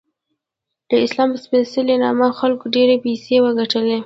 [0.89, 3.97] د اسلام په سپیڅلې نوم خلکو ډیرې پیسې وګټلی